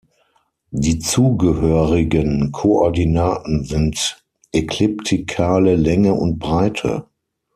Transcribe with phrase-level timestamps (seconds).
[0.71, 7.05] Die zugehörigen Koordinaten sind ekliptikale Länge und Breite.